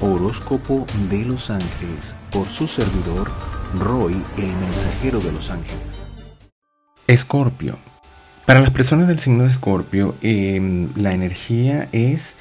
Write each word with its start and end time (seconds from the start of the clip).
Horóscopo 0.00 0.86
de 1.10 1.24
los 1.24 1.50
Ángeles 1.50 2.16
por 2.30 2.48
su 2.48 2.68
servidor 2.68 3.30
Roy, 3.78 4.22
el 4.36 4.46
mensajero 4.46 5.18
de 5.18 5.32
los 5.32 5.50
ángeles. 5.50 6.06
Escorpio. 7.06 7.78
Para 8.46 8.60
las 8.60 8.70
personas 8.70 9.08
del 9.08 9.18
signo 9.18 9.44
de 9.44 9.50
Escorpio, 9.50 10.14
em, 10.22 10.90
la 10.94 11.12
energía 11.12 11.88
es 11.92 12.36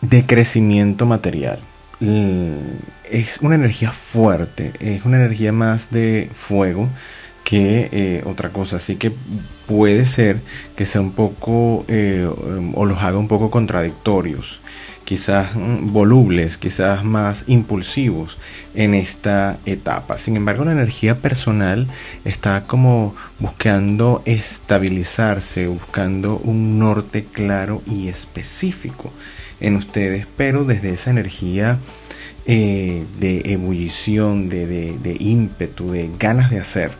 de 0.00 0.26
crecimiento 0.26 1.06
material. 1.06 1.60
es 3.04 3.38
una 3.40 3.54
energía 3.54 3.92
fuerte, 3.92 4.72
es 4.80 5.04
una 5.04 5.16
energía 5.16 5.52
más 5.52 5.90
de 5.90 6.28
fuego 6.34 6.90
que 7.44 7.88
eh, 7.92 8.22
otra 8.26 8.50
cosa. 8.50 8.76
Así 8.76 8.96
que 8.96 9.12
puede 9.66 10.04
ser 10.04 10.40
que 10.76 10.84
sea 10.84 11.00
un 11.00 11.12
poco 11.12 11.84
eh, 11.88 12.28
o 12.74 12.84
los 12.84 12.98
haga 12.98 13.16
un 13.16 13.28
poco 13.28 13.50
contradictorios 13.50 14.60
quizás 15.04 15.54
mm, 15.54 15.92
volubles, 15.92 16.58
quizás 16.58 17.04
más 17.04 17.44
impulsivos 17.46 18.38
en 18.74 18.94
esta 18.94 19.58
etapa. 19.66 20.18
Sin 20.18 20.36
embargo, 20.36 20.64
la 20.64 20.72
energía 20.72 21.18
personal 21.18 21.88
está 22.24 22.66
como 22.66 23.14
buscando 23.38 24.22
estabilizarse, 24.24 25.66
buscando 25.66 26.38
un 26.38 26.78
norte 26.78 27.24
claro 27.24 27.82
y 27.86 28.08
específico 28.08 29.12
en 29.60 29.76
ustedes, 29.76 30.26
pero 30.36 30.64
desde 30.64 30.90
esa 30.90 31.10
energía 31.10 31.78
eh, 32.46 33.04
de 33.18 33.42
ebullición, 33.52 34.48
de, 34.48 35.16
ímpetu, 35.18 35.92
de 35.92 36.10
ganas 36.18 36.50
de 36.50 36.60
hacer. 36.60 36.92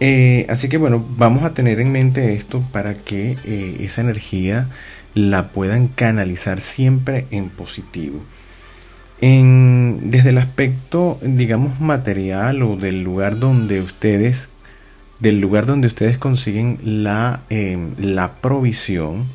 Eh, 0.00 0.46
así 0.48 0.68
que 0.68 0.78
bueno, 0.78 1.06
vamos 1.16 1.44
a 1.44 1.54
tener 1.54 1.78
en 1.78 1.92
mente 1.92 2.34
esto 2.34 2.60
para 2.72 2.94
que 2.94 3.36
eh, 3.44 3.76
esa 3.80 4.00
energía 4.00 4.66
la 5.14 5.48
puedan 5.48 5.88
canalizar 5.88 6.60
siempre 6.60 7.26
en 7.30 7.48
positivo. 7.50 8.22
desde 9.24 10.30
el 10.30 10.38
aspecto, 10.38 11.16
digamos, 11.22 11.80
material 11.80 12.60
o 12.62 12.74
del 12.74 13.04
lugar 13.04 13.38
donde 13.38 13.80
ustedes, 13.80 14.48
del 15.20 15.40
lugar 15.40 15.64
donde 15.64 15.86
ustedes 15.86 16.18
consiguen 16.18 16.80
la, 16.82 17.42
em, 17.48 17.94
la 17.98 18.34
provisión, 18.40 19.26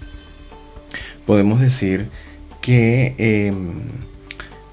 podemos 1.25 1.61
decir 1.61 2.09
que, 2.61 3.15
em, 3.17 3.79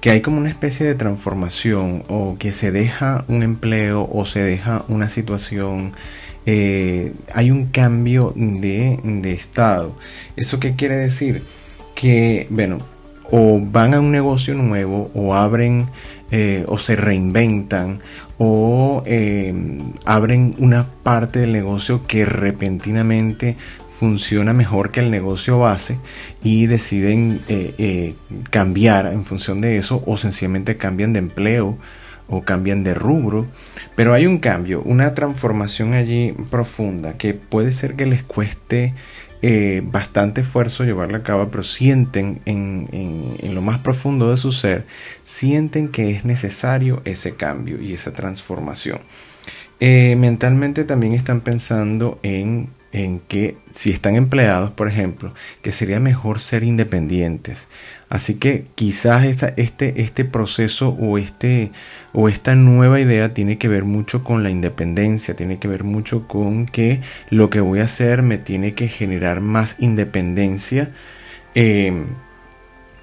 que 0.01 0.09
hay 0.09 0.19
como 0.19 0.37
una 0.37 0.49
especie 0.49 0.85
de 0.85 0.95
transformación 0.95 2.03
o 2.09 2.37
que 2.37 2.51
se 2.51 2.71
deja 2.71 3.23
un 3.29 3.41
empleo 3.41 4.09
o 4.11 4.25
se 4.25 4.41
deja 4.41 4.83
una 4.89 5.07
situación 5.07 5.93
eh, 6.45 7.13
hay 7.33 7.51
un 7.51 7.67
cambio 7.67 8.33
de, 8.35 8.99
estado. 9.31 9.95
¿Eso 10.35 10.59
qué 10.59 10.75
quiere 10.75 10.95
decir? 10.95 11.41
Que, 11.95 12.47
bueno, 12.49 12.79
o 13.31 13.59
van 13.59 13.93
a 13.93 13.99
un 13.99 14.11
negocio 14.11 14.53
nuevo 14.53 15.09
o 15.15 15.33
abren 15.33 15.87
eh, 16.31 16.63
o 16.67 16.77
se 16.77 16.95
reinventan 16.95 17.99
o 18.37 19.01
em, 19.05 19.93
abren 20.05 20.55
una 20.59 20.85
parte 21.03 21.39
del 21.39 21.53
negocio 21.53 22.05
que 22.05 22.25
repentinamente 22.25 23.55
funciona 23.99 24.53
mejor 24.53 24.91
que 24.91 24.99
el 24.99 25.09
negocio 25.09 25.57
base 25.57 25.97
y 26.43 26.65
deciden 26.67 27.39
eh, 27.47 28.13
cambiar 28.49 29.07
en 29.07 29.23
función 29.25 29.61
de 29.61 29.77
eso 29.77 30.03
o 30.05 30.17
sencillamente 30.17 30.77
cambian 30.77 31.13
de 31.13 31.19
empleo 31.19 31.77
o 32.27 32.41
cambian 32.41 32.83
de 32.83 32.93
rubro, 32.93 33.45
pero 33.95 34.13
hay 34.13 34.25
un 34.25 34.39
cambio, 34.39 34.81
una 34.83 35.13
transformación 35.13 35.93
allí 35.93 36.33
profunda 36.49 37.17
que 37.17 37.33
puede 37.33 37.71
ser 37.71 37.95
que 37.95 38.05
les 38.05 38.23
cueste 38.23 38.93
eh, 39.41 39.83
bastante 39.85 40.41
esfuerzo 40.41 40.85
llevarla 40.85 41.19
a 41.19 41.23
cabo, 41.23 41.49
pero 41.49 41.63
sienten 41.63 42.41
en, 42.45 43.53
lo 43.53 43.61
más 43.61 43.79
profundo 43.79 44.31
de 44.31 44.37
su 44.37 44.51
ser, 44.51 44.85
sienten 45.23 45.89
que 45.89 46.09
es 46.11 46.25
necesario 46.25 47.01
ese 47.05 47.35
cambio 47.35 47.79
y 47.81 47.93
esa 47.93 48.11
transformación. 48.11 49.01
Eh, 49.79 50.15
mentalmente 50.17 50.83
también 50.83 51.13
están 51.13 51.41
pensando 51.41 52.17
en 52.23 52.69
en 52.95 53.19
que 53.19 53.57
si 53.71 53.91
están 53.91 54.15
empleados, 54.15 54.71
por 54.71 54.87
ejemplo, 54.87 55.33
que 55.61 55.73
sería 55.73 55.99
mejor 55.99 56.39
ser 56.39 56.63
independientes. 56.63 57.67
Así 58.07 58.35
que 58.35 58.67
quizás 58.75 59.25
esta, 59.25 59.49
este, 59.57 60.01
este 60.01 60.23
proceso 60.23 60.91
o, 60.97 61.17
este, 61.17 61.73
o 62.13 62.29
esta 62.29 62.55
nueva 62.55 63.01
idea 63.01 63.33
tiene 63.33 63.57
que 63.57 63.67
ver 63.67 63.83
mucho 63.83 64.23
con 64.23 64.43
la 64.43 64.49
independencia, 64.49 65.35
tiene 65.35 65.59
que 65.59 65.67
ver 65.67 65.83
mucho 65.83 66.25
con 66.25 66.67
que 66.67 67.01
lo 67.29 67.49
que 67.49 67.59
voy 67.59 67.81
a 67.81 67.83
hacer 67.83 68.21
me 68.21 68.37
tiene 68.37 68.75
que 68.75 68.87
generar 68.87 69.41
más 69.41 69.75
independencia 69.79 70.91
em, 71.53 72.05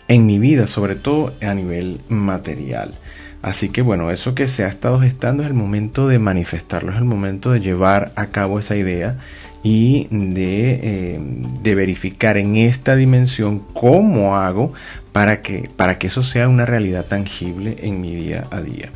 en 0.09 0.25
mi 0.25 0.39
vida, 0.39 0.67
sobre 0.69 0.95
todo 0.95 1.35
a 1.43 1.53
nivel 1.53 2.01
material. 2.09 2.95
Así 3.43 3.69
que 3.69 3.83
bueno, 3.83 4.11
eso 4.11 4.35
que 4.35 4.49
se 4.49 4.65
ha 4.65 4.69
estado 4.69 5.01
gestando 5.01 5.43
es 5.43 5.49
el 5.49 5.55
momento 5.55 6.09
de 6.09 6.19
manifestarlo, 6.19 6.93
es 6.93 6.99
el 6.99 7.05
momento 7.05 7.51
de 7.51 7.61
llevar 7.61 8.13
a 8.17 8.27
cabo 8.27 8.59
esa 8.59 8.77
idea 8.77 9.19
y 9.63 10.09
eh, 10.11 11.21
de, 11.63 11.75
verificar 11.75 12.37
en 12.37 12.57
esta 12.57 12.97
dimensión 12.97 13.63
cómo 13.73 14.37
hago 14.37 14.73
para 15.13 15.43
que, 15.43 15.69
para 15.77 15.99
que 15.99 16.09
eso 16.09 16.23
sea 16.23 16.49
una 16.49 16.67
realidad 16.67 17.07
tangible 17.07 17.77
en 17.81 18.01
mi 18.01 18.15
día 18.15 18.47
a 18.51 18.61
día. 18.61 18.91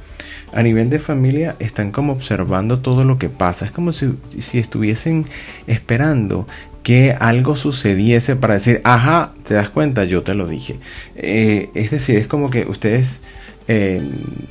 A 0.52 0.62
nivel 0.62 0.90
de 0.90 0.98
familia 0.98 1.56
están 1.58 1.92
como 1.92 2.12
observando 2.12 2.80
todo 2.80 3.04
lo 3.04 3.18
que 3.18 3.28
pasa. 3.28 3.66
Es 3.66 3.72
como 3.72 3.92
si, 3.92 4.14
estuviesen 4.54 5.26
esperando 5.66 6.46
que 6.82 7.16
algo 7.18 7.56
sucediese 7.56 8.36
para 8.36 8.54
decir, 8.54 8.80
ajá, 8.84 9.34
te 9.44 9.54
das 9.54 9.70
cuenta, 9.70 10.04
yo 10.04 10.22
te 10.22 10.34
lo 10.34 10.46
dije. 10.48 10.78
Eh, 11.16 11.70
es 11.74 11.90
decir, 11.90 12.16
es 12.16 12.26
como 12.26 12.48
que 12.48 12.64
ustedes 12.64 13.20
eh, 13.68 14.00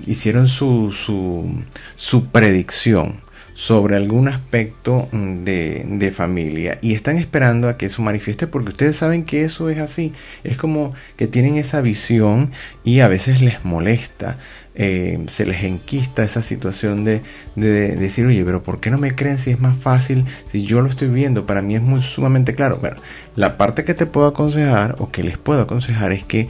hicieron 0.06 0.48
su, 0.48 0.92
su, 0.92 1.64
su 1.96 2.26
predicción 2.28 3.25
sobre 3.56 3.96
algún 3.96 4.28
aspecto 4.28 5.08
mm, 5.12 5.44
de, 5.44 6.12
familia 6.14 6.78
y 6.82 6.94
están 6.94 7.18
esperando 7.18 7.68
a 7.68 7.78
que 7.78 7.88
eso 7.88 8.02
manifieste 8.02 8.48
porque 8.48 8.70
ustedes 8.70 8.98
saben 8.98 9.24
que 9.24 9.44
eso 9.44 9.70
es 9.70 9.80
así. 9.80 10.12
Es 10.44 10.58
como 10.58 10.94
que 11.16 11.28
tienen 11.28 11.56
esa 11.56 11.82
visión 11.82 12.52
y 12.84 13.00
a 13.00 13.08
veces 13.08 13.42
les 13.42 13.66
molesta. 13.66 14.38
Eh, 14.78 15.24
se 15.28 15.46
les 15.46 15.64
enquista 15.64 16.24
esa 16.24 16.42
situación 16.42 17.06
de, 17.06 17.22
decir, 17.56 18.26
oye, 18.26 18.44
pero 18.44 18.62
¿por 18.62 18.82
qué 18.82 18.92
no 18.92 18.98
me 18.98 19.16
creen 19.16 19.40
si 19.40 19.52
es 19.52 19.60
más 19.60 19.78
fácil, 19.78 20.26
si 20.48 20.66
yo 20.66 20.82
lo 20.82 20.90
estoy 20.90 21.08
viendo? 21.08 21.46
Para 21.46 21.62
mí 21.62 21.76
es 21.76 21.82
muy 21.82 22.02
sumamente 22.02 22.56
claro. 22.56 22.78
Bueno, 22.82 22.98
la 23.38 23.58
parte 23.58 23.86
que 23.86 23.94
te 23.94 24.06
puedo 24.06 24.28
aconsejar 24.28 24.98
o 25.00 25.12
que 25.12 25.24
les 25.24 25.38
puedo 25.38 25.62
aconsejar 25.62 26.12
es 26.12 26.26
que 26.26 26.50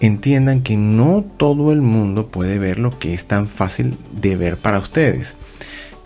entiendan 0.00 0.62
que 0.62 0.76
no 0.76 1.24
todo 1.36 1.72
el 1.72 1.80
mundo 1.80 2.26
puede 2.26 2.58
ver 2.58 2.78
lo 2.80 2.98
que 2.98 3.14
es 3.14 3.26
tan 3.26 3.46
fácil 3.46 3.96
de 4.12 4.34
ver 4.36 4.56
para 4.56 4.78
ustedes. 4.78 5.36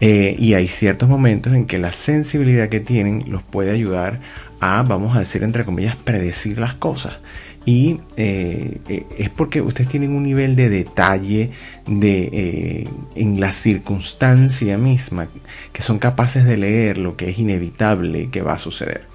Eh, 0.01 0.35
y 0.39 0.55
hay 0.55 0.69
ciertos 0.69 1.09
momentos 1.09 1.55
en 1.55 1.67
que 1.67 1.79
la 1.79 1.93
sensibilidad 1.93 2.69
que 2.69 2.81
tienen 2.81 3.25
los 3.29 3.43
puede 3.43 3.71
ayudar 3.71 4.21
a, 4.61 4.83
vamos 4.83 5.17
a 5.17 5.21
decir, 5.21 5.43
entre 5.43 5.65
comillas, 5.65 5.97
predecir 5.97 6.59
las 6.59 6.75
cosas. 6.75 7.19
Y 7.67 8.01
eh, 8.17 8.81
eh, 8.89 9.07
es 9.17 9.31
porque 9.31 9.63
ustedes 9.63 9.89
tienen 9.89 10.15
un 10.15 10.25
nivel 10.25 10.57
de 10.57 10.69
detalle 10.69 11.51
de, 11.87 12.87
en 13.15 13.41
la 13.41 13.53
circunstancia 13.53 14.77
misma 14.77 15.29
que 15.73 15.81
son 15.81 15.99
capaces 15.99 16.45
de 16.45 16.59
leer 16.59 16.99
lo 16.99 17.17
que 17.17 17.31
es 17.31 17.39
inevitable 17.39 18.29
que 18.31 18.43
va 18.43 18.55
a 18.55 18.59
suceder. 18.59 19.07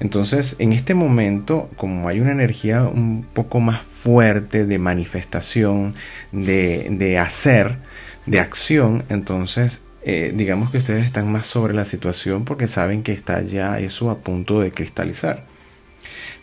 Entonces, 0.00 0.56
en 0.58 0.72
este 0.72 0.94
momento, 0.94 1.70
como 1.76 2.08
hay 2.08 2.20
una 2.20 2.32
energía 2.32 2.82
un 2.82 3.24
poco 3.32 3.60
más 3.60 3.82
fuerte 3.82 4.66
de 4.66 4.78
manifestación, 4.78 5.94
de, 6.30 6.88
de 6.90 7.18
hacer, 7.18 7.78
de 8.26 8.38
acción, 8.38 9.04
entonces 9.08 9.80
eh, 10.02 10.32
digamos 10.34 10.70
que 10.70 10.78
ustedes 10.78 11.04
están 11.04 11.30
más 11.32 11.46
sobre 11.46 11.74
la 11.74 11.84
situación 11.84 12.44
porque 12.44 12.66
saben 12.66 13.02
que 13.02 13.12
está 13.12 13.42
ya 13.42 13.78
eso 13.78 14.10
a 14.10 14.18
punto 14.18 14.60
de 14.60 14.72
cristalizar. 14.72 15.44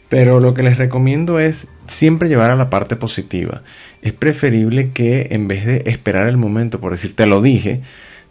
Pero 0.10 0.40
lo 0.40 0.54
que 0.54 0.64
les 0.64 0.78
recomiendo 0.78 1.40
es 1.40 1.68
siempre 1.88 2.30
llevar 2.30 2.52
a 2.52 2.56
la 2.56 2.70
parte 2.70 2.96
positiva. 2.96 3.64
Es 4.02 4.14
preferible 4.14 4.92
que 4.92 5.30
en 5.32 5.48
vez 5.48 5.66
de 5.66 5.84
esperar 5.88 6.28
el 6.28 6.38
momento, 6.38 6.80
por 6.80 6.92
decir 6.92 7.16
te 7.16 7.26
lo 7.26 7.42
dije, 7.42 7.82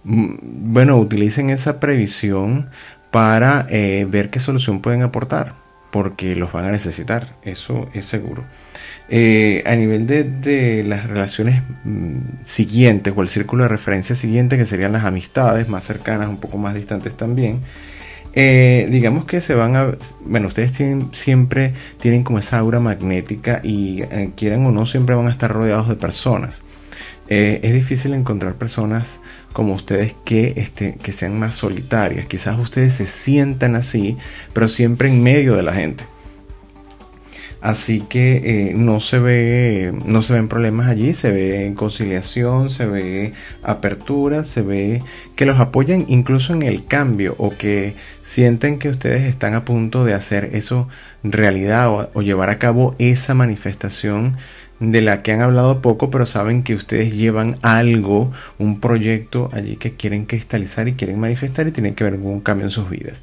mm, 0.05 0.73
bueno, 0.73 0.99
utilicen 0.99 1.50
esa 1.50 1.81
previsión 1.81 2.70
para 3.11 3.67
eh, 3.70 4.06
ver 4.09 4.31
qué 4.31 4.41
solución 4.41 4.81
pueden 4.81 5.03
aportar, 5.03 5.55
porque 5.94 6.35
los 6.35 6.50
van 6.50 6.64
a 6.64 6.73
necesitar, 6.73 7.37
eso 7.44 7.88
es 7.94 8.05
seguro. 8.06 8.43
Eh, 9.08 9.62
a 9.64 9.76
nivel 9.76 10.08
de, 10.08 10.82
las 10.85 11.06
relaciones 11.06 11.62
mm, 11.85 12.43
siguientes 12.43 13.14
o 13.17 13.23
el 13.23 13.29
círculo 13.29 13.62
de 13.62 13.69
referencia 13.69 14.17
siguiente, 14.17 14.58
que 14.58 14.64
serían 14.64 14.91
las 14.91 15.05
amistades 15.05 15.69
más 15.69 15.85
cercanas, 15.85 16.29
un 16.29 16.38
poco 16.38 16.58
más 16.58 16.75
distantes 16.75 17.17
también, 17.17 17.61
eh, 18.32 18.88
digamos 18.91 19.25
que 19.25 19.41
se 19.41 19.55
van 19.55 19.76
a, 19.76 19.96
bueno, 20.25 20.49
ustedes 20.49 20.73
tienen, 20.73 21.14
siempre 21.14 21.75
tienen 22.00 22.25
como 22.25 22.41
esa 22.41 22.58
aura 22.58 22.81
magnética 22.81 23.61
y 23.62 24.02
eh, 24.02 24.32
quieran 24.37 24.67
o 24.67 24.73
no, 24.73 24.87
siempre 24.87 25.14
van 25.14 25.29
a 25.29 25.31
estar 25.31 25.52
rodeados 25.52 25.88
de 25.88 25.94
personas. 25.94 26.64
Es 27.29 27.73
difícil 27.73 28.15
encontrar 28.15 28.55
personas 28.55 29.21
como 29.53 29.75
ustedes 29.75 30.15
que, 30.25 30.55
este, 30.56 30.97
que 31.03 31.12
sean 31.12 31.38
más 31.38 31.55
solitarias. 31.55 32.26
Quizás 32.26 32.59
ustedes 32.59 32.94
se 32.94 33.06
sientan 33.06 33.76
así, 33.76 34.17
pero 34.53 34.69
siempre 34.69 35.09
en 35.09 35.23
medio 35.23 35.56
de 35.56 35.62
la 35.62 35.73
gente. 35.73 36.05
Así 37.65 38.00
que 38.00 38.43
eh, 38.44 38.75
no, 38.76 39.00
se 39.00 39.19
ve, 39.19 39.94
no 40.05 40.21
se 40.21 40.35
ven 40.35 40.49
problemas 40.49 40.87
allí, 40.87 41.15
se 41.15 41.32
ve 41.32 41.73
conciliación, 41.75 42.69
se 42.69 42.85
ve 42.85 43.32
apertura, 43.62 44.44
se 44.44 44.61
ve 44.61 45.03
que 45.35 45.47
los 45.47 45.59
apoyan 45.59 46.05
incluso 46.09 46.53
en 46.53 46.62
el 46.62 46.85
cambio 46.85 47.35
o 47.38 47.49
que 47.56 47.94
sienten 48.23 48.79
que 48.79 48.91
ustedes 48.91 49.23
están 49.23 49.55
a 49.55 49.65
punto 49.65 50.05
de 50.05 50.12
hacer 50.12 50.50
eso 50.53 50.88
realidad 51.23 52.11
o 52.12 52.20
llevar 52.20 52.50
a 52.50 52.59
cabo 52.59 52.94
esa 52.99 53.32
manifestación 53.32 54.37
de 54.81 55.00
la 55.00 55.23
que 55.23 55.32
han 55.32 55.41
hablado 55.41 55.81
poco, 55.81 56.11
pero 56.11 56.26
saben 56.26 56.62
que 56.62 56.75
ustedes 56.75 57.15
llevan 57.15 57.59
algo, 57.62 58.32
un 58.59 58.81
proyecto 58.81 59.50
allí 59.53 59.76
que 59.76 59.93
quieren 59.93 60.26
cristalizar 60.26 60.88
y 60.88 60.94
quieren 60.94 61.19
manifestar 61.21 61.67
y 61.67 61.73
tienen 61.73 61.94
que 61.94 62.05
ver 62.05 62.15
con 62.15 62.26
un 62.26 62.41
cambio 62.41 62.67
en 62.67 62.71
sus 62.71 62.91
vidas. 62.91 63.23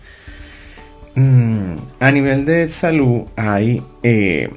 Mm, 1.15 1.75
a 1.99 2.11
nivel 2.11 2.45
de 2.45 2.69
salud 2.69 3.23
hay, 3.35 3.83
eh, 4.03 4.49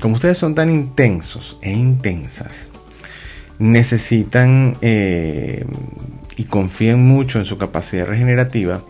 como 0.00 0.14
ustedes 0.14 0.38
son 0.38 0.54
tan 0.54 0.70
intensos 0.70 1.58
e 1.60 1.70
intensas, 1.70 2.68
necesitan 3.58 4.76
eh, 4.80 5.64
y 6.36 6.44
confían 6.44 7.00
mucho 7.00 7.38
en 7.38 7.44
su 7.44 7.58
capacidad 7.58 8.06
regenerativa, 8.06 8.82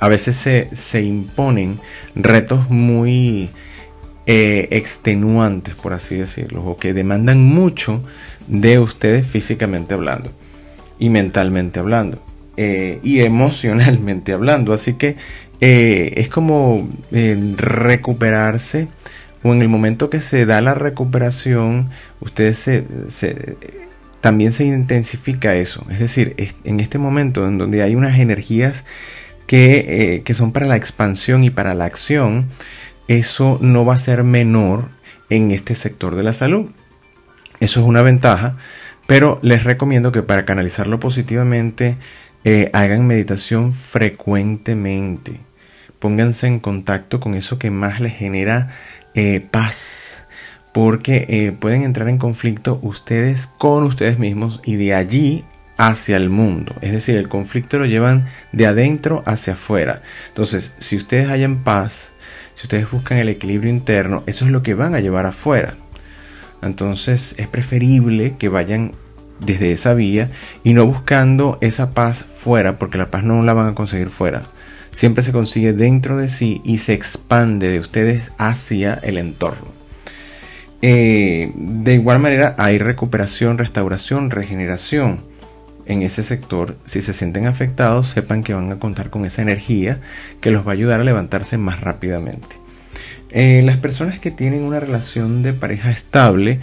a 0.00 0.08
veces 0.08 0.34
se, 0.72 1.02
imponen 1.02 1.78
retos 2.16 2.68
muy 2.68 3.50
eh, 4.26 4.68
extenuantes, 4.70 5.74
por 5.74 5.92
así 5.92 6.16
decirlo, 6.16 6.64
o 6.64 6.76
que 6.76 6.92
demandan 6.92 7.42
mucho 7.42 8.02
de 8.46 8.78
ustedes 8.78 9.26
físicamente 9.26 9.94
hablando 9.94 10.30
y 10.98 11.10
mentalmente 11.10 11.80
hablando. 11.80 12.22
y 12.56 13.20
emocionalmente 13.20 14.32
hablando. 14.34 14.72
Así 14.72 14.94
que 14.94 15.16
eh, 15.60 16.14
es 16.16 16.28
como 16.28 16.90
eh, 17.12 17.36
recuperarse 17.56 18.88
o 19.44 19.52
en 19.52 19.62
el 19.62 19.68
momento 19.68 20.10
que 20.10 20.20
se 20.20 20.44
da 20.44 20.60
la 20.60 20.74
recuperación, 20.74 21.90
ustedes 22.20 22.68
también 24.20 24.52
se 24.52 24.64
intensifica 24.64 25.54
eso. 25.54 25.86
Es 25.90 26.00
decir, 26.00 26.34
en 26.64 26.80
este 26.80 26.98
momento 26.98 27.46
en 27.46 27.58
donde 27.58 27.82
hay 27.82 27.94
unas 27.94 28.18
energías 28.18 28.84
que, 29.46 30.14
eh, 30.16 30.22
que 30.22 30.34
son 30.34 30.52
para 30.52 30.66
la 30.66 30.76
expansión 30.76 31.44
y 31.44 31.50
para 31.50 31.74
la 31.74 31.84
acción, 31.84 32.48
eso 33.18 33.58
no 33.60 33.84
va 33.84 33.94
a 33.94 33.98
ser 33.98 34.24
menor 34.24 34.88
en 35.30 35.50
este 35.50 35.74
sector 35.74 36.16
de 36.16 36.22
la 36.22 36.32
salud. 36.32 36.70
Eso 37.60 37.80
es 37.80 37.86
una 37.86 38.02
ventaja, 38.02 38.56
pero 39.06 39.38
les 39.42 39.64
recomiendo 39.64 40.12
que 40.12 40.22
para 40.22 40.44
canalizarlo 40.44 40.98
positivamente 41.00 41.96
hagan 42.72 43.06
meditación 43.06 43.72
frecuentemente 43.72 45.40
pónganse 46.02 46.48
en 46.48 46.58
contacto 46.58 47.20
con 47.20 47.34
eso 47.34 47.60
que 47.60 47.70
más 47.70 48.00
les 48.00 48.12
genera 48.12 48.70
eh, 49.14 49.40
paz, 49.52 50.24
porque 50.74 51.26
eh, 51.28 51.52
pueden 51.52 51.82
entrar 51.82 52.08
en 52.08 52.18
conflicto 52.18 52.80
ustedes 52.82 53.46
con 53.46 53.84
ustedes 53.84 54.18
mismos 54.18 54.60
y 54.64 54.74
de 54.74 54.94
allí 54.96 55.44
hacia 55.76 56.16
el 56.16 56.28
mundo. 56.28 56.74
Es 56.80 56.90
decir, 56.90 57.14
el 57.16 57.28
conflicto 57.28 57.78
lo 57.78 57.86
llevan 57.86 58.26
de 58.50 58.66
adentro 58.66 59.22
hacia 59.26 59.52
afuera. 59.52 60.00
Entonces, 60.26 60.74
si 60.78 60.96
ustedes 60.96 61.28
hallan 61.28 61.62
paz, 61.62 62.11
si 62.62 62.66
ustedes 62.66 62.88
buscan 62.88 63.18
el 63.18 63.28
equilibrio 63.28 63.70
interno, 63.70 64.22
eso 64.26 64.44
es 64.44 64.52
lo 64.52 64.62
que 64.62 64.74
van 64.74 64.94
a 64.94 65.00
llevar 65.00 65.26
afuera. 65.26 65.76
Entonces, 66.62 67.34
es 67.36 67.48
preferible 67.48 68.36
que 68.38 68.48
vayan 68.48 68.92
desde 69.40 69.72
esa 69.72 69.94
vía 69.94 70.30
y 70.62 70.72
no 70.72 70.86
buscando 70.86 71.58
esa 71.60 71.90
paz 71.90 72.24
fuera, 72.24 72.78
porque 72.78 72.98
la 72.98 73.10
paz 73.10 73.24
no 73.24 73.42
la 73.42 73.52
van 73.52 73.66
a 73.66 73.74
conseguir 73.74 74.10
fuera 74.10 74.44
siempre 74.92 75.24
se 75.24 75.32
consigue 75.32 75.72
dentro 75.72 76.16
de 76.16 76.28
sí 76.28 76.60
y 76.64 76.78
se 76.78 76.92
expande 76.92 77.68
de 77.68 77.80
ustedes 77.80 78.32
hacia 78.38 78.94
el 78.94 79.18
entorno. 79.18 79.66
Eh, 80.82 81.52
de 81.54 81.94
igual 81.94 82.18
manera 82.18 82.54
hay 82.58 82.78
recuperación, 82.78 83.58
restauración, 83.58 84.30
regeneración 84.30 85.20
en 85.86 86.02
ese 86.02 86.22
sector. 86.22 86.76
Si 86.86 87.02
se 87.02 87.12
sienten 87.12 87.46
afectados, 87.46 88.08
sepan 88.08 88.42
que 88.42 88.54
van 88.54 88.70
a 88.70 88.78
contar 88.78 89.10
con 89.10 89.24
esa 89.24 89.42
energía 89.42 90.00
que 90.40 90.50
los 90.50 90.66
va 90.66 90.70
a 90.70 90.74
ayudar 90.74 91.00
a 91.00 91.04
levantarse 91.04 91.58
más 91.58 91.80
rápidamente. 91.80 92.56
Eh, 93.30 93.62
las 93.64 93.78
personas 93.78 94.20
que 94.20 94.30
tienen 94.30 94.62
una 94.62 94.80
relación 94.80 95.42
de 95.42 95.54
pareja 95.54 95.90
estable, 95.90 96.60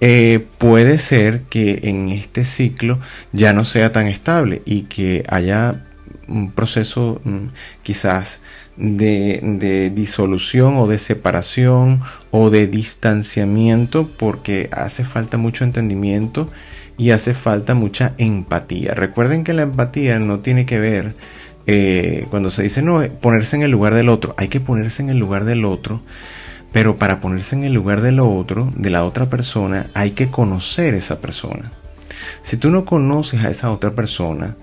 eh, 0.00 0.44
puede 0.58 0.98
ser 0.98 1.42
que 1.42 1.80
en 1.84 2.08
este 2.08 2.44
ciclo 2.44 2.98
ya 3.32 3.52
no 3.52 3.64
sea 3.64 3.92
tan 3.92 4.08
estable 4.08 4.60
y 4.64 4.82
que 4.82 5.22
haya 5.28 5.84
un 6.26 6.50
proceso 6.50 7.20
mm, 7.24 7.46
quizás 7.82 8.40
de, 8.76 9.92
disolución 9.94 10.76
o 10.76 10.86
de 10.86 10.98
separación 10.98 12.00
o 12.30 12.50
de 12.50 12.66
distanciamiento 12.66 14.08
porque 14.18 14.68
hace 14.72 15.04
falta 15.04 15.36
mucho 15.38 15.64
entendimiento 15.64 16.50
y 16.96 17.10
hace 17.10 17.34
falta 17.34 17.74
mucha 17.74 18.14
empatía. 18.18 18.94
Recuerden 18.94 19.44
que 19.44 19.52
la 19.52 19.62
empatía 19.62 20.18
no 20.18 20.40
tiene 20.40 20.66
que 20.66 20.78
ver 20.78 21.14
eh, 21.66 22.26
cuando 22.30 22.50
se 22.50 22.62
dice 22.62 22.82
no, 22.82 23.02
ponerse 23.20 23.56
en 23.56 23.62
el 23.62 23.70
lugar 23.70 23.94
del 23.94 24.08
otro, 24.08 24.34
hay 24.36 24.48
que 24.48 24.60
ponerse 24.60 25.02
en 25.02 25.10
el 25.10 25.18
lugar 25.18 25.44
del 25.44 25.64
otro, 25.64 26.00
pero 26.72 26.96
para 26.96 27.20
ponerse 27.20 27.54
en 27.54 27.64
el 27.64 27.72
lugar 27.72 28.00
del 28.00 28.20
otro, 28.20 28.70
de 28.76 28.90
la 28.90 29.04
otra 29.04 29.26
persona, 29.26 29.86
hay 29.94 30.12
que 30.12 30.28
conocer 30.28 30.94
esa 30.94 31.20
persona. 31.20 31.70
Si 32.42 32.56
tú 32.56 32.70
no 32.70 32.84
conoces 32.84 33.44
a 33.44 33.50
esa 33.50 33.70
otra 33.70 33.92
persona, 33.92 34.56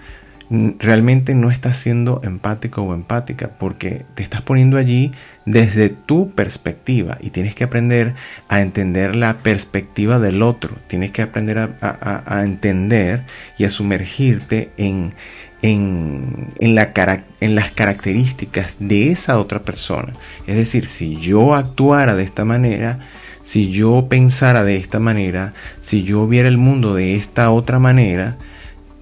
realmente 0.50 1.36
no 1.36 1.52
estás 1.52 1.78
siendo 1.78 2.22
empático 2.24 2.82
o 2.82 2.96
empática 2.96 3.52
porque 3.60 4.06
te 4.16 4.24
estás 4.24 4.42
poniendo 4.42 4.78
allí 4.78 5.12
desde 5.46 5.90
tu 5.90 6.32
perspectiva 6.32 7.18
y 7.22 7.30
tienes 7.30 7.54
que 7.54 7.66
aprender 7.66 8.16
a 8.48 8.62
entender 8.62 9.16
la 9.16 9.44
perspectiva 9.44 10.18
del 10.20 10.42
otro, 10.42 10.76
tienes 10.88 11.12
que 11.12 11.22
aprender 11.22 11.60
a, 11.60 12.42
entender 12.44 13.26
y 13.58 13.66
a 13.66 13.70
sumergirte 13.70 14.72
en, 14.78 15.14
en, 15.62 16.48
en, 16.60 16.76
la, 16.76 16.94
en 17.42 17.54
las 17.54 17.72
características 17.72 18.78
de 18.80 19.12
esa 19.12 19.40
otra 19.40 19.62
persona. 19.62 20.14
Es 20.48 20.56
decir, 20.56 20.88
si 20.88 21.18
yo 21.18 21.54
actuara 21.54 22.16
de 22.16 22.24
esta 22.24 22.44
manera, 22.44 22.98
si 23.44 23.70
yo 23.70 24.08
pensara 24.10 24.64
de 24.64 24.78
esta 24.78 25.00
manera, 25.00 25.54
si 25.82 26.04
yo 26.04 26.28
viera 26.28 26.48
el 26.48 26.58
mundo 26.58 26.96
de 26.96 27.16
esta 27.16 27.52
otra 27.52 27.78
manera, 27.78 28.38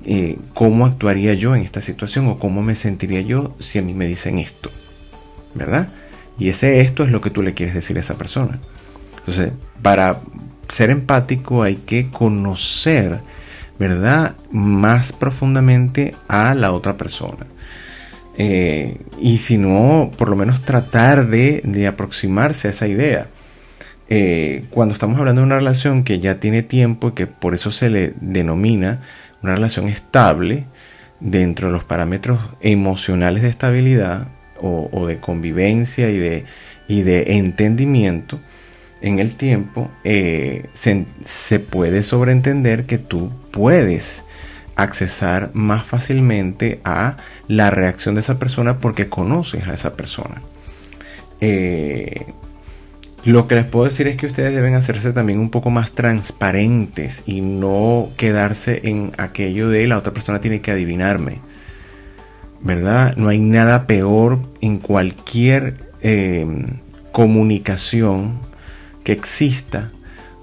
eh, 0.09 0.37
cómo 0.53 0.85
actuaría 0.85 1.33
yo 1.33 1.53
en 1.53 1.63
esta 1.63 1.81
situación 1.81 2.27
o 2.27 2.39
cómo 2.39 2.61
me 2.61 2.75
sentiría 2.75 3.19
yo 3.19 3.53
si 3.59 3.77
a 3.77 3.81
mí 3.81 3.93
me 3.93 4.07
dicen 4.07 4.39
esto, 4.39 4.71
¿verdad? 5.53 5.89
Y 6.39 6.47
ese 6.47 6.79
esto 6.79 7.03
es 7.03 7.11
lo 7.11 7.19
que 7.19 7.29
tú 7.29 7.41
le 7.41 7.53
quieres 7.53 7.75
decir 7.75 7.97
a 7.97 7.99
esa 7.99 8.17
persona. 8.17 8.57
Entonces, 9.17 9.51
para 9.81 10.21
ser 10.69 10.91
empático 10.91 11.61
hay 11.61 11.75
que 11.75 12.09
conocer, 12.09 13.19
¿verdad? 13.79 14.37
Más 14.49 15.11
profundamente 15.11 16.15
a 16.29 16.55
la 16.55 16.71
otra 16.71 16.95
persona. 16.95 17.45
Eh, 18.37 19.01
y 19.19 19.39
si 19.39 19.57
no, 19.57 20.09
por 20.17 20.29
lo 20.29 20.37
menos 20.37 20.61
tratar 20.61 21.27
de, 21.27 21.85
aproximarse 21.85 22.69
a 22.69 22.71
esa 22.71 22.87
idea. 22.87 23.27
Eh, 24.09 24.63
cuando 24.69 24.93
estamos 24.93 25.19
hablando 25.19 25.41
de 25.41 25.47
una 25.47 25.57
relación 25.57 26.05
que 26.05 26.19
ya 26.19 26.39
tiene 26.39 26.63
tiempo 26.63 27.09
y 27.09 27.11
que 27.11 27.27
por 27.27 27.53
eso 27.55 27.71
se 27.71 27.89
le 27.89 28.13
denomina 28.21 29.01
una 29.41 29.55
relación 29.55 29.87
estable 29.87 30.65
dentro 31.19 31.67
de 31.67 31.73
los 31.73 31.83
parámetros 31.83 32.39
emocionales 32.61 33.43
de 33.43 33.49
estabilidad 33.49 34.27
o, 34.59 35.05
de 35.05 35.19
convivencia 35.19 36.09
y 36.09 36.17
de, 36.17 36.45
y 36.87 37.03
de, 37.03 37.37
entendimiento 37.37 38.39
en 39.01 39.19
el 39.19 39.35
tiempo, 39.35 39.91
eh, 40.03 40.67
se, 40.73 41.05
se, 41.23 41.59
puede 41.59 42.01
sobreentender 42.01 42.87
que 42.87 42.97
tú 42.97 43.31
puedes 43.51 44.23
accesar 44.75 45.51
más 45.53 45.85
fácilmente 45.85 46.81
a 46.83 47.17
la 47.47 47.69
reacción 47.69 48.15
de 48.15 48.21
esa 48.21 48.39
persona 48.39 48.79
porque 48.79 49.09
conoces 49.09 49.67
a 49.67 49.73
esa 49.73 49.95
persona. 49.95 50.41
Eh, 51.39 52.25
lo 53.25 53.47
que 53.47 53.55
les 53.55 53.65
puedo 53.65 53.85
decir 53.85 54.07
es 54.07 54.15
que 54.15 54.27
ustedes 54.27 54.53
deben 54.53 54.75
hacerse 54.75 55.11
también 55.11 55.39
un 55.39 55.49
poco 55.49 55.69
más 55.69 55.91
transparentes 55.91 57.23
y 57.25 57.41
no 57.41 58.09
quedarse 58.15 58.81
en 58.85 59.11
aquello 59.17 59.69
de 59.69 59.87
la 59.87 59.97
otra 59.97 60.13
persona 60.13 60.39
tiene 60.39 60.61
que 60.61 60.71
adivinarme. 60.71 61.39
¿Verdad? 62.61 63.15
No 63.17 63.29
hay 63.29 63.39
nada 63.39 63.85
peor 63.85 64.39
en 64.61 64.77
cualquier 64.77 65.75
em, 66.01 66.79
comunicación 67.11 68.39
que 69.03 69.11
exista 69.11 69.91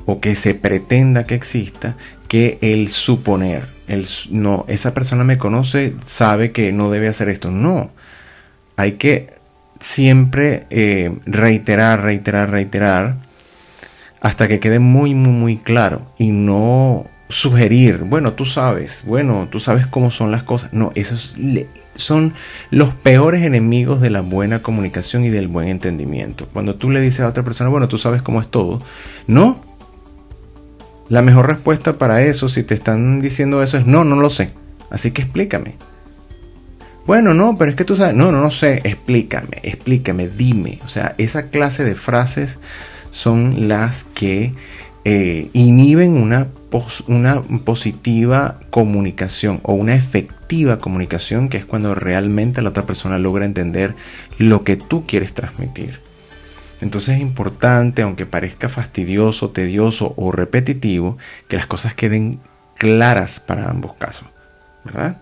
o 0.07 0.21
que 0.21 0.35
se 0.35 0.55
pretenda 0.55 1.27
que 1.27 1.35
exista 1.35 1.97
que 2.29 2.59
el 2.61 2.89
suponer. 2.89 3.63
No, 4.31 4.65
esa 4.69 4.95
persona 4.95 5.25
me 5.25 5.39
conoce, 5.39 5.95
sabe 6.03 6.53
que 6.53 6.73
no 6.73 6.91
debe 6.91 7.09
hacer 7.09 7.29
esto. 7.29 7.51
No. 7.51 7.91
Hay 8.77 8.93
que 8.93 9.34
siempre 9.85 10.67
eh, 10.71 11.15
reiterar, 11.27 12.03
reiterar, 12.03 12.51
reiterar, 12.51 13.17
hasta 14.23 14.49
que 14.49 14.59
quede 14.59 14.79
muy, 14.79 15.15
muy, 15.15 15.33
muy 15.33 15.57
claro 15.59 16.11
y 16.17 16.31
no 16.31 17.07
sugerir, 17.29 17.99
bueno, 18.05 18.33
tú 18.33 18.47
sabes, 18.47 19.05
bueno, 19.07 19.49
tú 19.51 19.61
sabes 19.61 19.87
cómo 19.87 20.11
son 20.11 20.31
las 20.31 20.43
cosas. 20.43 20.73
No, 20.73 20.91
esos 20.95 21.37
son 21.97 22.33
los 22.71 22.95
peores 22.95 23.43
enemigos 23.43 24.01
de 24.01 24.09
la 24.09 24.23
buena 24.23 24.61
comunicación 24.61 25.25
y 25.25 25.29
del 25.29 25.49
buen 25.49 25.69
entendimiento. 25.69 26.49
Cuando 26.55 26.77
tú 26.77 26.91
le 26.91 27.03
dices 27.03 27.21
a 27.21 27.29
otra 27.29 27.43
persona, 27.43 27.69
bueno, 27.69 27.87
tú 27.87 27.99
sabes 27.99 28.23
cómo 28.23 28.41
es 28.41 28.49
todo. 28.49 28.81
No. 29.27 29.63
La 31.11 31.21
mejor 31.21 31.47
respuesta 31.47 31.99
para 31.99 32.23
eso, 32.23 32.49
si 32.49 32.63
te 32.63 32.73
están 32.73 33.21
diciendo 33.21 33.63
eso, 33.63 33.77
es 33.77 33.87
no, 33.87 34.05
no 34.05 34.17
lo 34.17 34.31
sé. 34.31 34.53
Así 34.89 35.11
que 35.11 35.21
explícame. 35.21 35.77
Bueno, 37.07 37.35
no, 37.35 37.59
pero 37.59 37.71
es 37.71 37.77
que 37.77 37.85
tú 37.85 37.97
sabes, 37.97 38.15
no, 38.15 38.33
no, 38.33 38.41
no 38.41 38.51
sé, 38.51 38.81
explícame, 38.85 39.59
explícame, 39.63 40.29
dime. 40.29 40.79
O 40.85 40.89
sea, 40.89 41.15
esa 41.19 41.51
clase 41.51 41.85
de 41.85 41.95
frases 41.95 42.59
son 43.11 43.69
las 43.69 44.05
que 44.15 44.53
eh, 45.05 45.51
inhiben 45.53 46.17
una, 46.17 46.49
una 47.09 47.43
positiva 47.43 48.59
comunicación 48.71 49.61
o 49.63 49.75
una 49.75 49.95
efectiva 49.95 50.79
comunicación, 50.79 51.51
que 51.51 51.59
es 51.59 51.67
cuando 51.67 51.95
realmente 51.95 52.63
la 52.63 52.71
otra 52.71 52.87
persona 52.87 53.19
logra 53.19 53.45
entender 53.45 53.95
lo 54.39 54.65
que 54.65 54.77
tú 54.77 55.05
quieres 55.07 55.35
transmitir. 55.35 56.01
Entonces 56.81 57.17
es 57.17 57.21
importante, 57.21 58.01
aunque 58.01 58.25
parezca 58.25 58.71
fastidioso, 58.71 59.51
tedioso 59.51 60.15
o 60.17 60.33
repetitivo, 60.33 61.19
que 61.49 61.57
las 61.57 61.67
cosas 61.67 61.95
queden 61.95 62.41
claras 62.79 63.41
para 63.41 63.69
ambos 63.69 63.95
casos, 63.95 64.29
¿verdad? 64.85 65.19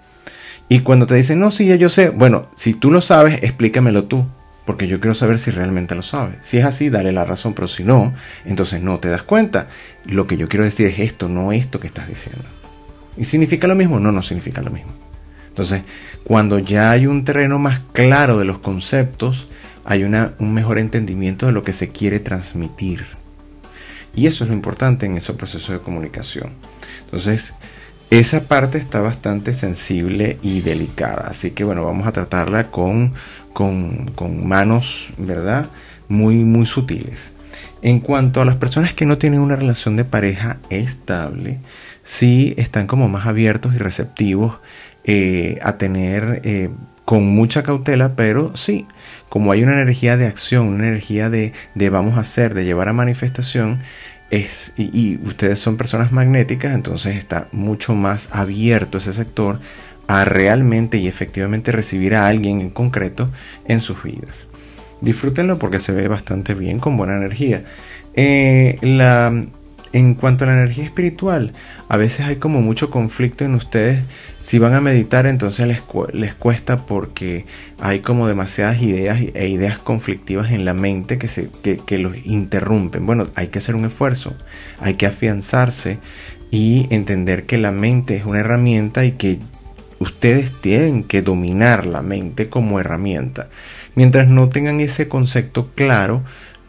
Y 0.73 0.81
cuando 0.81 1.07
te 1.07 1.15
dicen, 1.15 1.39
no, 1.39 1.51
sí, 1.51 1.67
ya 1.67 1.77
yo 1.77 1.91
sé, 1.91 2.09
bueno, 2.09 2.47
si 2.55 2.73
tú 2.73 2.91
lo 2.91 3.03
sabes, 3.03 3.43
explícamelo 3.43 4.05
tú 4.05 4.27
porque 4.65 4.89
yo 4.89 5.01
quiero 5.01 5.15
saber 5.15 5.39
si 5.39 5.51
realmente 5.51 5.95
lo 5.95 6.01
sabe. 6.01 6.39
Si 6.41 6.57
es 6.57 6.65
así, 6.65 6.89
dale 6.89 7.13
la 7.13 7.27
razón, 7.27 7.53
pero 7.53 7.69
si 7.69 7.85
no, 7.85 8.15
entonces 8.47 8.81
no 8.81 8.99
te 8.99 9.09
das 9.11 9.23
cuenta. 9.23 9.69
Lo 10.07 10.27
que 10.27 10.39
yo 10.39 10.49
quiero 10.49 10.65
decir 10.65 10.87
es 10.87 10.99
esto, 10.99 11.29
no 11.29 11.53
esto 11.53 11.79
que 11.79 11.89
estás 11.89 12.09
diciendo. 12.09 12.43
¿Y 13.19 13.25
significa 13.25 13.67
lo 13.67 13.75
mismo? 13.75 14.01
No, 14.01 14.13
no 14.13 14.23
significa 14.23 14.63
lo 14.63 14.71
mismo. 14.71 14.93
Entonces, 15.49 15.83
cuando 16.25 16.59
ya 16.59 16.91
hay 16.91 17.07
un 17.07 17.27
terreno 17.27 17.59
más 17.59 17.81
claro 17.93 18.39
de 18.39 18.47
los 18.47 18.61
conceptos, 18.61 19.49
hay 19.85 20.05
una, 20.05 20.33
un 20.39 20.55
mejor 20.55 20.79
entendimiento 20.79 21.45
de 21.45 21.53
lo 21.53 21.65
que 21.65 21.75
se 21.75 21.91
quiere 21.91 22.19
transmitir. 22.19 23.05
Y 24.17 24.27
eso 24.27 24.45
es 24.45 24.49
lo 24.49 24.57
importante 24.57 25.05
en 25.05 25.19
ese 25.19 25.35
proceso 25.35 25.75
de 25.75 25.81
comunicación. 25.81 26.55
Entonces, 27.05 27.53
esa 28.19 28.43
parte 28.43 28.79
está 28.79 29.01
bastante 29.01 29.55
sensible 29.55 30.39
y 30.43 30.61
delicada. 30.61 31.29
Así 31.29 31.53
que 31.53 31.65
bueno, 31.65 31.85
vamos 31.85 32.07
a 32.07 32.13
tratarla 32.13 32.71
con 32.71 33.15
con, 33.53 34.47
manos, 34.47 35.11
¿verdad? 35.19 35.67
Muy, 36.09 36.37
muy 36.37 36.67
sutiles. 36.67 37.35
En 37.83 38.01
cuanto 38.01 38.41
a 38.41 38.45
las 38.45 38.57
personas 38.57 38.95
que 38.95 39.07
no 39.07 39.19
tienen 39.19 39.41
una 39.41 39.57
relación 39.57 39.97
de 39.97 40.05
pareja 40.05 40.59
estable, 40.71 41.59
sí 42.03 42.55
están 42.57 42.87
como 42.87 43.09
más 43.09 43.27
abiertos 43.27 43.75
y 43.75 43.79
receptivos 43.79 44.61
eh, 45.05 45.59
a 45.63 45.79
tener 45.79 46.41
eh, 46.45 46.71
con 47.05 47.27
mucha 47.27 47.63
cautela, 47.63 48.15
pero 48.15 48.57
sí, 48.57 48.87
como 49.29 49.51
hay 49.51 49.63
una 49.63 49.81
energía 49.81 50.17
de 50.17 50.27
acción, 50.27 50.69
una 50.69 50.87
energía 50.87 51.29
de, 51.29 51.53
de 51.75 51.91
vamos 51.91 52.17
a 52.17 52.21
hacer, 52.21 52.55
de 52.55 52.65
llevar 52.65 52.89
a 52.89 52.93
manifestación, 52.93 53.81
y, 54.77 55.19
ustedes 55.25 55.59
son 55.59 55.77
personas 55.77 56.11
magnéticas, 56.11 56.75
entonces 56.75 57.17
está 57.17 57.49
mucho 57.53 57.95
más 57.95 58.29
abierto 58.33 58.99
ese 58.99 59.13
sector 59.13 59.61
a 60.07 60.25
realmente 60.25 60.97
y 60.97 61.07
efectivamente 61.07 61.71
recibir 61.71 62.15
a 62.15 62.27
alguien 62.27 62.61
en 62.61 62.71
concreto 62.71 63.29
en 63.67 63.81
sus 63.81 64.03
vidas. 64.03 64.47
Disfrútenlo 65.01 65.59
porque 65.59 65.79
se 65.79 65.93
ve 65.93 66.09
bastante 66.09 66.55
bien, 66.55 66.79
con 66.79 66.97
buena 66.97 67.17
energía. 67.17 67.65
Eh, 68.15 68.79
en 69.93 70.15
cuanto 70.15 70.45
a 70.45 70.47
la 70.49 70.55
energía 70.55 70.85
espiritual, 70.85 71.53
a 71.89 71.97
veces 71.97 72.27
hay 72.27 72.37
como 72.37 72.63
mucho 72.63 72.91
conflicto 72.91 73.45
en 73.45 73.55
ustedes. 73.55 74.03
Si 74.41 74.59
van 74.59 74.75
a 74.75 74.81
meditar, 74.81 75.27
entonces 75.27 75.67
les, 75.67 75.83
les 76.13 76.35
cuesta 76.35 76.87
porque 76.87 77.47
hay 77.79 78.01
como 78.01 78.27
demasiadas 78.27 78.81
ideas 78.83 79.21
e 79.35 79.49
ideas 79.49 79.79
conflictivas 79.79 80.51
en 80.51 80.65
la 80.65 80.75
mente 80.75 81.19
que, 81.19 81.29
se, 81.29 81.51
que, 81.63 81.77
que 81.79 81.99
los 81.99 82.17
interrumpen. 82.25 83.07
Bueno, 83.07 83.29
hay 83.35 83.49
que 83.49 83.59
hacer 83.59 83.75
un 83.75 83.85
esfuerzo, 83.85 84.35
hay 84.81 84.95
que 84.95 85.07
afianzarse 85.07 85.99
y 86.51 86.87
entender 86.91 87.47
que 87.47 87.59
la 87.59 87.73
mente 87.73 88.17
es 88.17 88.25
una 88.25 88.41
herramienta 88.41 89.05
y 89.05 89.13
que 89.13 89.39
ustedes 90.01 90.53
tienen 90.61 91.05
que 91.05 91.23
dominar 91.23 91.87
la 91.87 92.03
mente 92.03 92.49
como 92.49 92.81
herramienta. 92.81 93.49
Mientras 93.95 94.29
no 94.29 94.49
tengan 94.49 94.81
ese 94.81 95.09
concepto 95.09 95.71
claro, 95.75 96.23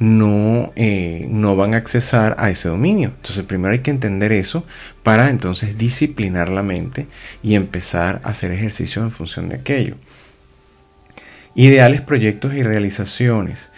no, 0.04 0.74
eh, 0.76 1.26
no 1.30 1.56
van 1.56 1.74
a 1.74 1.78
accesar 1.78 2.36
a 2.38 2.50
ese 2.50 2.68
dominio. 2.68 3.14
Entonces 3.16 3.46
primero 3.46 3.72
hay 3.72 3.80
que 3.80 3.92
entender 3.92 4.34
eso 4.34 4.66
para 5.02 5.30
entonces 5.30 5.78
disciplinar 5.78 6.50
la 6.50 6.62
mente 6.62 7.08
y 7.42 7.56
empezar 7.56 8.20
a 8.24 8.32
hacer 8.32 8.52
ejercicio 8.52 9.02
en 9.02 9.12
función 9.12 9.48
de 9.48 9.56
aquello. 9.56 9.96
Ideales, 11.56 12.02
proyectos 12.02 12.54
y 12.54 12.64
realizaciones. 12.64 13.72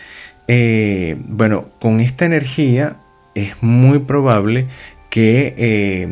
Eh, 0.48 1.15
bueno, 1.27 1.70
con 1.79 2.00
esta 2.00 2.25
energía 2.25 2.98
es 3.36 3.62
muy 3.62 4.00
probable 4.00 4.65
que 5.12 5.53
eh, 5.58 6.08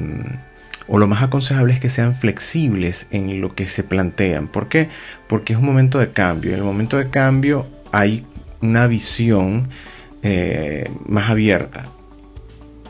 o 0.87 0.99
lo 0.99 1.07
más 1.07 1.23
aconsejable 1.23 1.73
es 1.73 1.79
que 1.79 1.89
sean 1.89 2.13
flexibles 2.13 3.07
en 3.09 3.41
lo 3.41 3.55
que 3.55 3.65
se 3.65 3.83
plantean. 3.83 4.47
¿Por 4.47 4.67
qué? 4.67 4.89
Porque 5.27 5.53
es 5.53 5.59
un 5.59 5.65
momento 5.65 5.97
de 5.97 6.11
cambio. 6.11 6.51
En 6.51 6.59
el 6.59 6.63
momento 6.63 6.97
de 6.97 7.09
cambio 7.09 7.65
hay 7.91 8.27
una 8.61 8.85
visión 8.85 9.69
eh, 10.23 10.89
más 11.05 11.29
abierta. 11.29 11.85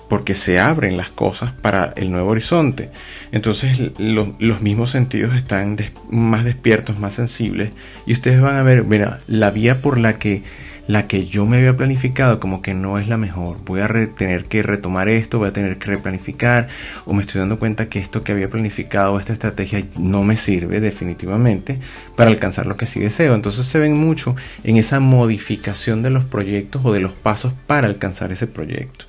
Porque 0.10 0.36
se 0.36 0.60
abren 0.60 0.96
las 0.96 1.10
cosas 1.10 1.52
para 1.52 1.94
el 1.96 2.12
nuevo 2.12 2.30
horizonte. 2.32 2.92
Entonces 3.32 3.80
los 3.98 4.62
mismos 4.62 4.92
sentidos 4.92 5.36
están 5.36 5.76
más 6.12 6.44
despiertos, 6.44 7.00
más 7.00 7.16
sensibles. 7.16 7.72
Y 8.06 8.14
ustedes 8.14 8.40
van 8.40 8.58
a 8.58 8.64
ver, 8.64 8.84
mira, 8.84 9.22
la 9.28 9.50
vía 9.50 9.82
por 9.82 9.98
la 9.98 10.20
que 10.20 10.44
la 10.88 11.08
que 11.08 11.26
yo 11.26 11.46
me 11.46 11.58
había 11.58 11.78
planificado 11.78 12.40
como 12.40 12.62
que 12.62 12.74
no 12.74 12.98
es 12.98 13.08
la 13.08 13.18
mejor. 13.18 13.58
Voy 13.66 13.82
a 13.82 13.88
tener 13.88 14.46
que 14.46 14.64
retomar 14.64 15.08
esto, 15.08 15.40
voy 15.40 15.50
a 15.50 15.54
tener 15.54 15.78
que 15.78 15.88
replanificar 15.88 16.68
o 17.06 17.14
me 17.14 17.22
estoy 17.22 17.40
dando 17.40 17.60
cuenta 17.60 17.88
que 17.88 18.00
esto 18.00 18.24
que 18.24 18.34
había 18.34 18.50
planificado, 18.50 19.20
esta 19.20 19.34
estrategia 19.34 19.84
no 19.98 20.24
me 20.24 20.36
sirve 20.36 20.82
definitivamente 20.82 21.80
para 22.16 22.30
alcanzar 22.30 22.66
lo 22.66 22.76
que 22.76 22.86
sí 22.86 23.00
deseo. 23.00 23.34
Entonces 23.34 23.66
se 23.66 23.80
ven 23.80 23.94
mucho 23.94 24.36
en 24.64 24.78
esa 24.78 25.00
modificación 25.00 26.02
de 26.04 26.10
los 26.10 26.26
proyectos 26.26 26.82
o 26.84 26.92
de 26.92 27.00
los 27.00 27.14
pasos 27.14 27.54
para 27.68 27.88
alcanzar 27.88 28.32
ese 28.32 28.48
proyecto. 28.48 29.06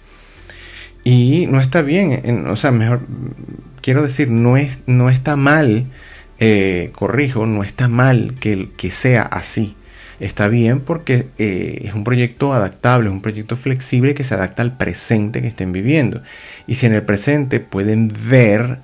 Y 1.02 1.46
no 1.48 1.60
está 1.60 1.82
bien, 1.82 2.46
o 2.48 2.56
sea, 2.56 2.70
mejor, 2.70 3.02
quiero 3.82 4.02
decir, 4.02 4.30
no, 4.30 4.56
es, 4.56 4.80
no 4.86 5.10
está 5.10 5.36
mal, 5.36 5.86
eh, 6.38 6.92
corrijo, 6.94 7.44
no 7.44 7.62
está 7.62 7.88
mal 7.88 8.36
que, 8.40 8.70
que 8.74 8.90
sea 8.90 9.22
así 9.22 9.76
está 10.24 10.48
bien 10.48 10.80
porque 10.80 11.28
eh, 11.38 11.82
es 11.82 11.94
un 11.94 12.04
proyecto 12.04 12.54
adaptable, 12.54 13.08
es 13.08 13.12
un 13.12 13.20
proyecto 13.20 13.56
flexible 13.56 14.14
que 14.14 14.24
se 14.24 14.34
adapta 14.34 14.62
al 14.62 14.76
presente 14.76 15.42
que 15.42 15.48
estén 15.48 15.72
viviendo. 15.72 16.22
Y 16.66 16.76
si 16.76 16.86
en 16.86 16.94
el 16.94 17.02
presente 17.02 17.60
pueden 17.60 18.12
ver 18.28 18.78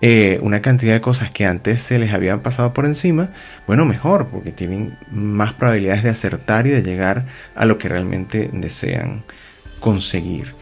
eh, 0.00 0.38
una 0.42 0.62
cantidad 0.62 0.94
de 0.94 1.00
cosas 1.00 1.30
que 1.30 1.44
antes 1.44 1.80
se 1.80 1.98
les 1.98 2.12
habían 2.12 2.40
pasado 2.40 2.72
por 2.72 2.86
encima, 2.86 3.30
bueno, 3.66 3.84
mejor, 3.84 4.28
porque 4.28 4.52
tienen 4.52 4.96
más 5.10 5.54
probabilidades 5.54 6.04
de 6.04 6.10
acertar 6.10 6.66
y 6.66 6.70
de 6.70 6.82
llegar 6.82 7.26
a 7.54 7.66
lo 7.66 7.78
que 7.78 7.88
realmente 7.88 8.48
desean 8.52 9.24
conseguir. 9.80 10.54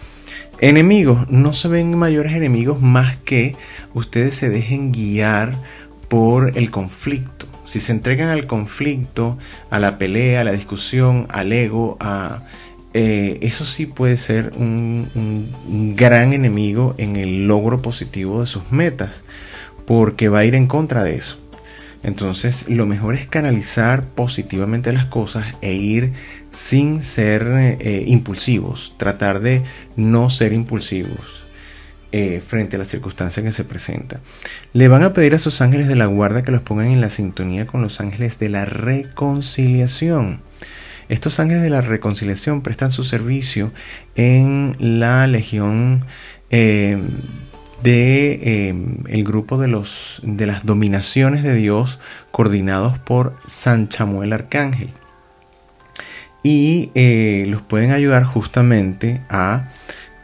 Enemigos, 0.61 1.29
no 1.29 1.53
se 1.53 1.69
ven 1.69 1.99
mayores 1.99 2.33
enemigos 2.33 2.81
más 2.81 3.17
que 3.17 3.57
ustedes 3.93 4.37
se 4.37 4.49
dejen 4.49 4.93
guiar 4.93 5.55
por 6.09 6.57
el 6.57 6.71
conflicto 6.71 7.54
si 7.65 7.81
se 7.81 7.93
entregan 7.93 8.29
al 8.29 8.47
conflicto, 8.47 9.39
a 9.71 9.79
la 9.79 9.99
pelea, 9.99 10.43
a 10.43 10.45
la 10.45 10.53
discusión, 10.53 11.27
al 11.31 11.53
ego, 11.53 11.97
a, 12.01 12.43
eh, 12.97 13.41
eso 13.43 13.65
sí 13.65 13.87
puede 13.87 14.17
ser 14.17 14.53
un, 14.57 15.95
gran 15.97 16.33
enemigo 16.33 16.95
en 16.97 17.17
el 17.17 17.47
logro 17.49 17.83
positivo 17.83 18.41
de 18.41 18.47
sus 18.47 18.71
metas, 18.71 19.25
porque 19.85 20.29
va 20.29 20.41
a 20.41 20.45
ir 20.45 20.55
en 20.55 20.69
contra 20.69 21.03
de 21.03 21.17
eso. 21.17 21.39
Entonces, 22.05 22.69
lo 22.69 22.87
mejor 22.87 23.15
es 23.15 23.27
canalizar 23.27 24.05
positivamente 24.05 24.93
las 24.93 25.07
cosas 25.07 25.47
e 25.61 25.73
ir 25.73 26.13
sin 26.51 27.03
ser 27.03 27.77
eh, 27.81 28.05
impulsivos, 28.07 28.95
tratar 28.97 29.41
de 29.41 29.65
no 29.97 30.31
ser 30.31 30.53
impulsivos. 30.53 31.44
Eh, 32.17 32.39
frente 32.39 32.77
a 32.77 32.79
la 32.79 32.85
circunstancia 32.85 33.43
que 33.43 33.51
se 33.51 33.65
presenta. 33.65 34.21
Le 34.73 34.87
van 34.87 35.03
a 35.03 35.13
pedir 35.13 35.35
a 35.35 35.41
sus 35.41 35.61
ángeles 35.61 35.89
de 35.89 35.97
la 35.97 36.07
guarda 36.07 36.45
que 36.45 36.53
los 36.53 36.61
pongan 36.61 36.87
en 36.87 37.01
la 37.01 37.11
sintonía 37.11 37.67
con 37.67 37.83
los 37.83 38.01
ángeles 38.01 38.39
de 38.39 38.49
la 38.49 38.65
reconciliación. 38.65 40.41
Estos 41.09 41.41
ángeles 41.41 41.65
de 41.65 41.71
la 41.71 41.81
reconciliación 41.81 42.63
prestan 42.63 42.93
su 42.93 43.03
servicio 43.03 43.73
en 44.15 44.77
la 44.79 45.27
legión 45.27 46.05
eh, 46.51 47.03
de 47.83 48.33
eh, 48.45 48.75
el 49.09 49.25
grupo 49.25 49.59
de 49.59 49.67
los 49.67 50.21
de 50.23 50.47
las 50.47 50.65
dominaciones 50.65 51.43
de 51.43 51.57
Dios 51.57 51.99
coordinados 52.31 52.97
por 52.97 53.35
San 53.47 53.89
Chamuel 53.89 54.33
Arcángel 54.33 54.91
y 56.45 56.91
los 57.49 57.63
pueden 57.63 57.91
ayudar 57.91 58.23
justamente 58.23 59.23
a 59.31 59.63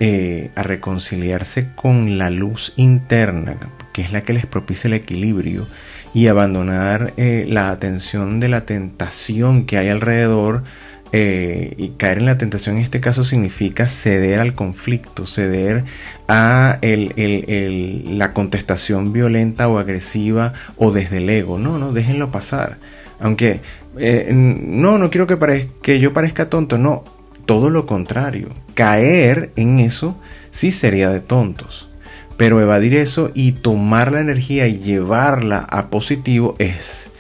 eh, 0.03 0.51
a 0.55 0.63
reconciliarse 0.63 1.69
con 1.75 2.17
la 2.17 2.31
luz 2.31 2.73
interna, 2.77 3.59
que 3.93 4.01
es 4.01 4.13
la 4.13 4.23
que 4.23 4.33
les 4.33 4.47
propicia 4.47 4.89
el 4.89 4.95
equilibrio, 4.95 5.67
y 6.15 6.29
abandonar 6.29 7.13
eh, 7.19 7.45
la 7.47 7.69
atención 7.71 8.41
de 8.41 8.49
la 8.49 8.65
tentación 8.65 9.67
que 9.67 9.77
hay 9.77 9.89
alrededor. 9.89 10.65
Eh, 11.13 11.75
y 11.77 11.89
caer 11.99 12.19
en 12.19 12.27
la 12.27 12.39
tentación 12.39 12.77
en 12.77 12.83
este 12.83 13.01
caso 13.01 13.25
significa 13.25 13.89
ceder 13.89 14.41
al 14.41 14.55
conflicto, 14.55 15.27
ceder 15.27 15.85
a 16.29 16.79
la 16.81 18.33
contestación 18.33 19.13
violenta 19.13 19.69
o 19.69 19.79
agresiva 19.79 20.55
o 20.77 20.93
desde 20.93 21.19
el 21.19 21.29
ego. 21.29 21.59
No, 21.59 21.77
no, 21.77 21.93
déjenlo 21.93 22.31
pasar. 22.31 22.79
Aunque, 23.19 23.61
no, 24.33 24.97
no 24.97 25.11
quiero 25.11 25.27
que, 25.27 25.69
que 25.83 25.99
yo 26.01 26.15
parezca 26.15 26.49
tonto, 26.49 26.79
no, 26.79 27.05
todo 27.51 27.69
lo 27.69 27.85
contrario. 27.85 28.51
Caer 28.75 29.51
en 29.57 29.81
eso 29.81 30.17
sí 30.53 30.71
sería 30.71 31.11
de 31.11 31.19
tontos. 31.19 31.89
Pero 32.37 32.61
evadir 32.61 32.95
eso 32.95 33.33
y 33.35 33.51
tomar 33.51 34.13
la 34.13 34.21
energía 34.21 34.69
y 34.69 34.79
llevarla 34.79 35.67
a 35.69 35.91
positivo 35.91 36.55
es, 36.61 37.11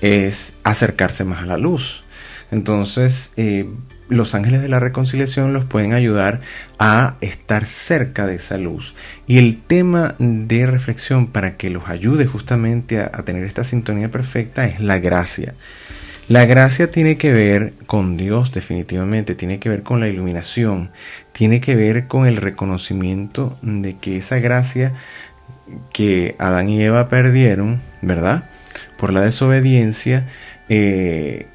es 0.00 0.54
acercarse 0.64 1.24
más 1.24 1.42
a 1.42 1.46
la 1.46 1.58
luz. 1.58 2.02
Entonces, 2.50 3.32
eh, 3.36 3.68
los 4.08 4.34
ángeles 4.34 4.62
de 4.62 4.70
la 4.70 4.80
reconciliación 4.80 5.52
los 5.52 5.66
pueden 5.66 5.92
ayudar 5.92 6.40
a 6.78 7.16
estar 7.20 7.66
cerca 7.66 8.26
de 8.26 8.36
esa 8.36 8.56
luz. 8.56 8.94
Y 9.26 9.36
el 9.36 9.60
tema 9.60 10.14
de 10.18 10.66
reflexión 10.66 11.26
para 11.26 11.58
que 11.58 11.68
los 11.68 11.90
ayude 11.90 12.24
justamente 12.24 13.00
a, 13.00 13.10
a 13.12 13.26
tener 13.26 13.44
esta 13.44 13.64
sintonía 13.64 14.10
perfecta 14.10 14.64
es 14.64 14.80
la 14.80 14.98
gracia. 14.98 15.52
La 16.28 16.46
gracia 16.46 16.90
tiene 16.90 17.18
que 17.18 17.32
ver 17.32 17.74
con 17.84 18.16
Dios 18.16 18.50
definitivamente, 18.50 19.34
tiene 19.34 19.58
que 19.58 19.68
ver 19.68 19.82
con 19.82 20.00
la 20.00 20.08
iluminación, 20.08 20.90
tiene 21.32 21.60
que 21.60 21.76
ver 21.76 22.06
con 22.06 22.26
el 22.26 22.36
reconocimiento 22.36 23.58
de 23.60 23.98
que 23.98 24.16
esa 24.16 24.38
gracia 24.38 24.92
que 25.92 26.34
Adán 26.38 26.70
y 26.70 26.82
Eva 26.82 27.08
perdieron, 27.08 27.82
¿verdad? 28.00 28.48
Por 28.96 29.12
la 29.12 29.20
desobediencia, 29.20 30.26
eh, 30.70 31.46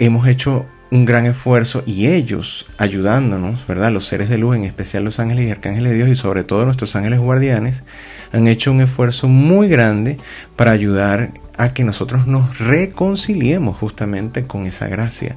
hemos 0.00 0.26
hecho 0.26 0.66
un 0.90 1.04
gran 1.04 1.26
esfuerzo 1.26 1.84
y 1.86 2.08
ellos 2.08 2.66
ayudándonos, 2.78 3.64
¿verdad? 3.68 3.92
Los 3.92 4.06
seres 4.06 4.28
de 4.28 4.38
luz, 4.38 4.56
en 4.56 4.64
especial 4.64 5.04
los 5.04 5.20
ángeles 5.20 5.46
y 5.46 5.50
arcángeles 5.52 5.92
de 5.92 5.98
Dios 5.98 6.08
y 6.08 6.16
sobre 6.16 6.42
todo 6.42 6.64
nuestros 6.64 6.96
ángeles 6.96 7.20
guardianes, 7.20 7.84
han 8.32 8.48
hecho 8.48 8.72
un 8.72 8.80
esfuerzo 8.80 9.28
muy 9.28 9.68
grande 9.68 10.16
para 10.56 10.72
ayudar 10.72 11.30
a 11.56 11.72
que 11.72 11.84
nosotros 11.84 12.26
nos 12.26 12.58
reconciliemos 12.58 13.76
justamente 13.76 14.44
con 14.44 14.66
esa 14.66 14.88
gracia, 14.88 15.36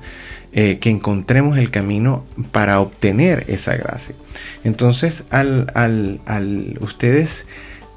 eh, 0.51 0.79
que 0.79 0.89
encontremos 0.89 1.57
el 1.57 1.71
camino 1.71 2.25
para 2.51 2.79
obtener 2.79 3.45
esa 3.47 3.75
gracia. 3.75 4.15
Entonces, 4.63 5.25
al, 5.29 5.71
al, 5.73 6.77
ustedes 6.81 7.45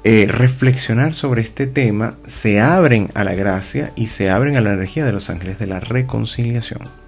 eh, 0.03 0.27
reflexionar 0.29 1.13
sobre 1.13 1.41
este 1.41 1.65
tema, 1.67 2.15
se 2.27 2.59
abren 2.59 3.09
a 3.15 3.23
la 3.23 3.35
gracia 3.35 3.91
y 3.95 4.07
se 4.07 4.29
abren 4.29 4.57
a 4.57 4.61
la 4.61 4.73
energía 4.73 5.05
de 5.05 5.13
los 5.13 5.29
ángeles 5.29 5.59
de 5.59 5.67
la 5.67 5.79
reconciliación. 5.79 7.02